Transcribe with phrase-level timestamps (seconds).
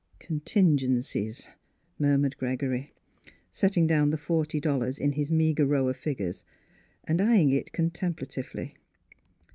[0.29, 1.47] "Contingencies,"
[1.99, 2.91] murmured Gregory,
[3.51, 6.43] setting down the forty dollars in his meagre row of figures
[7.03, 8.73] and eyeing it con templatively.